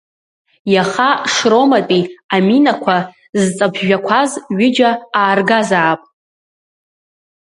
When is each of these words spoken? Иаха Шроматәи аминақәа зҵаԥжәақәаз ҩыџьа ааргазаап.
Иаха 0.73 1.09
Шроматәи 1.33 2.01
аминақәа 2.35 2.97
зҵаԥжәақәаз 3.41 4.31
ҩыџьа 4.57 4.91
ааргазаап. 5.19 6.01